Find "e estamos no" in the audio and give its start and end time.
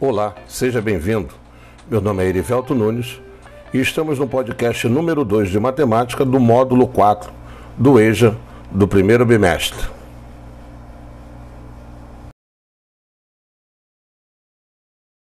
3.74-4.28